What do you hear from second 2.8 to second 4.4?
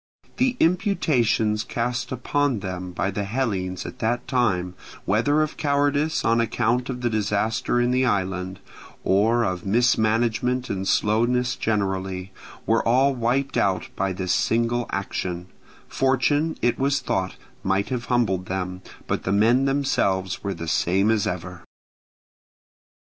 by the Hellenes at the